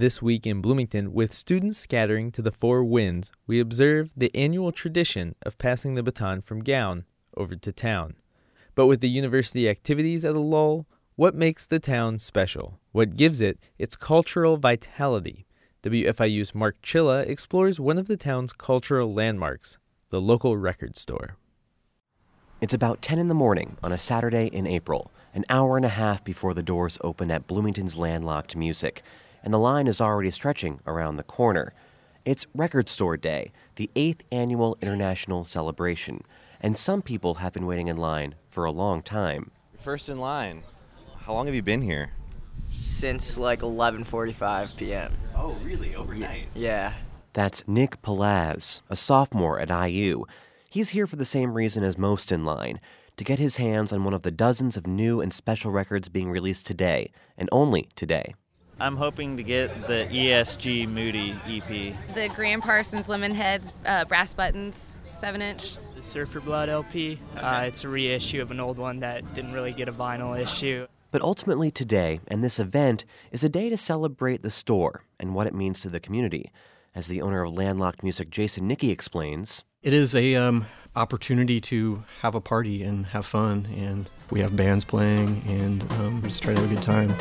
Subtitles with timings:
[0.00, 4.72] This week in Bloomington, with students scattering to the four winds, we observe the annual
[4.72, 7.04] tradition of passing the baton from gown
[7.36, 8.14] over to town.
[8.74, 10.86] But with the university activities at a lull,
[11.16, 12.80] what makes the town special?
[12.92, 15.44] What gives it its cultural vitality?
[15.82, 19.76] WFIU's Mark Chilla explores one of the town's cultural landmarks,
[20.08, 21.36] the local record store.
[22.62, 25.90] It's about 10 in the morning on a Saturday in April, an hour and a
[25.90, 29.02] half before the doors open at Bloomington's landlocked music,
[29.42, 31.72] and the line is already stretching around the corner.
[32.24, 36.22] It's Record Store Day, the eighth annual international celebration,
[36.60, 39.50] and some people have been waiting in line for a long time.
[39.78, 40.62] First in line.
[41.20, 42.10] How long have you been here?
[42.74, 45.12] Since like 11:45 p.m.
[45.34, 45.94] Oh, really?
[45.94, 46.48] Overnight?
[46.54, 46.94] Yeah.
[47.32, 50.24] That's Nick Palaz, a sophomore at IU.
[50.70, 52.80] He's here for the same reason as most in line
[53.16, 56.30] to get his hands on one of the dozens of new and special records being
[56.30, 58.34] released today, and only today.
[58.80, 62.14] I'm hoping to get the ESG Moody EP.
[62.14, 65.76] The Gram Parsons Lemonheads uh, Brass Buttons 7 inch.
[65.94, 67.20] The Surfer Blood LP.
[67.36, 70.86] Uh, it's a reissue of an old one that didn't really get a vinyl issue.
[71.10, 75.46] But ultimately, today and this event is a day to celebrate the store and what
[75.46, 76.50] it means to the community.
[76.94, 80.66] As the owner of Landlocked Music, Jason Nickey, explains, it is a um,
[80.96, 86.22] opportunity to have a party and have fun, and we have bands playing, and um,
[86.22, 87.14] just try to have a good time.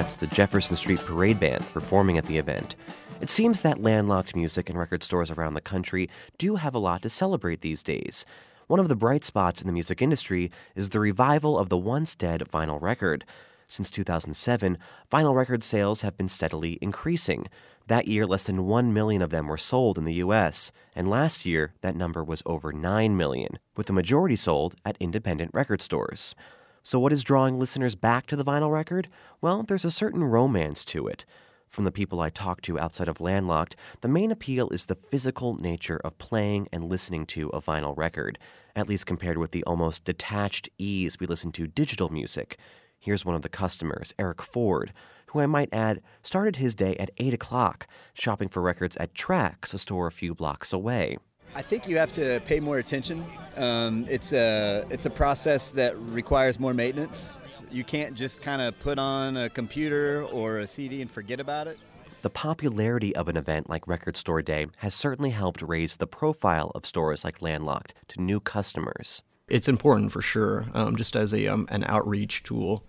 [0.00, 2.74] That's the Jefferson Street Parade Band performing at the event.
[3.20, 7.02] It seems that landlocked music and record stores around the country do have a lot
[7.02, 8.24] to celebrate these days.
[8.66, 12.14] One of the bright spots in the music industry is the revival of the once
[12.14, 13.26] dead vinyl record.
[13.68, 14.78] Since 2007,
[15.12, 17.46] vinyl record sales have been steadily increasing.
[17.86, 21.44] That year, less than 1 million of them were sold in the U.S., and last
[21.44, 26.34] year, that number was over 9 million, with the majority sold at independent record stores.
[26.82, 29.08] So, what is drawing listeners back to the vinyl record?
[29.40, 31.26] Well, there's a certain romance to it.
[31.68, 35.54] From the people I talk to outside of Landlocked, the main appeal is the physical
[35.56, 38.38] nature of playing and listening to a vinyl record,
[38.74, 42.58] at least compared with the almost detached ease we listen to digital music.
[42.98, 44.92] Here's one of the customers, Eric Ford,
[45.26, 49.72] who I might add started his day at 8 o'clock, shopping for records at Trax,
[49.74, 51.18] a store a few blocks away.
[51.54, 53.24] I think you have to pay more attention.
[53.56, 57.40] Um, it's a it's a process that requires more maintenance.
[57.70, 61.66] You can't just kind of put on a computer or a CD and forget about
[61.66, 61.78] it.
[62.22, 66.70] The popularity of an event like Record Store Day has certainly helped raise the profile
[66.74, 69.22] of stores like Landlocked to new customers.
[69.48, 72.84] It's important for sure, um, just as a um, an outreach tool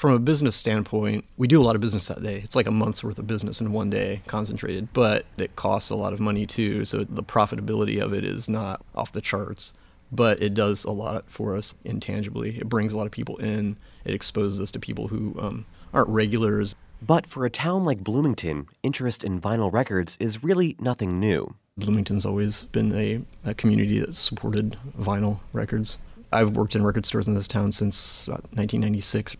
[0.00, 2.40] from a business standpoint, we do a lot of business that day.
[2.42, 5.94] It's like a month's worth of business in one day, concentrated, but it costs a
[5.94, 6.86] lot of money too.
[6.86, 9.74] So the profitability of it is not off the charts,
[10.10, 12.58] but it does a lot for us intangibly.
[12.58, 16.08] It brings a lot of people in, it exposes us to people who um, aren't
[16.08, 16.74] regulars.
[17.02, 21.56] But for a town like Bloomington, interest in vinyl records is really nothing new.
[21.76, 25.98] Bloomington's always been a, a community that supported vinyl records.
[26.32, 29.36] I've worked in record stores in this town since 1996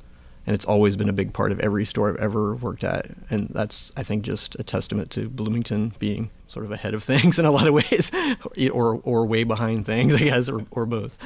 [0.46, 3.10] and it's always been a big part of every store I've ever worked at.
[3.28, 7.38] And that's, I think, just a testament to Bloomington being sort of ahead of things
[7.38, 8.10] in a lot of ways,
[8.72, 11.18] or or way behind things, I guess, or, or both.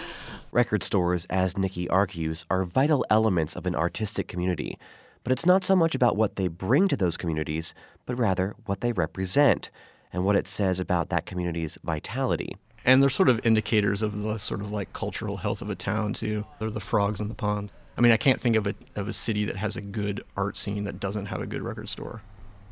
[0.52, 4.78] Record stores, as Nickey argues, are vital elements of an artistic community.
[5.25, 8.82] But it's not so much about what they bring to those communities, but rather what
[8.82, 9.70] they represent
[10.12, 12.56] and what it says about that community's vitality.
[12.84, 16.12] And they're sort of indicators of the sort of like cultural health of a town,
[16.12, 16.44] too.
[16.58, 17.72] They're the frogs in the pond.
[17.97, 20.59] I mean, I can't think of a of a city that has a good art
[20.59, 22.22] scene that doesn't have a good record store.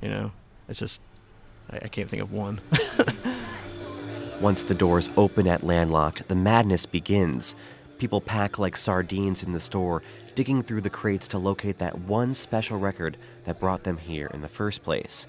[0.00, 0.32] You know,
[0.68, 1.00] it's just
[1.70, 2.60] I, I can't think of one.
[4.40, 7.54] Once the doors open at Landlocked, the madness begins.
[7.98, 10.02] People pack like sardines in the store,
[10.34, 14.40] digging through the crates to locate that one special record that brought them here in
[14.40, 15.28] the first place.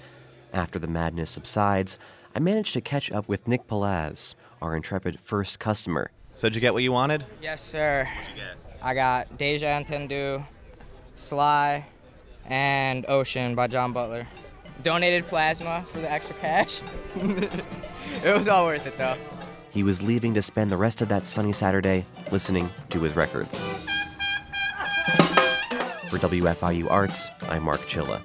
[0.52, 1.98] After the madness subsides,
[2.34, 6.10] I managed to catch up with Nick Palaz, our intrepid first customer.
[6.34, 7.24] So, did you get what you wanted?
[7.40, 8.08] Yes, sir.
[8.84, 10.44] I got Deja Entendu,
[11.16, 11.86] Sly,
[12.44, 14.26] and Ocean by John Butler.
[14.82, 16.82] Donated plasma for the extra cash.
[17.16, 19.16] it was all worth it though.
[19.70, 23.62] He was leaving to spend the rest of that sunny Saturday listening to his records.
[26.10, 28.20] For WFIU Arts, I'm Mark Chilla.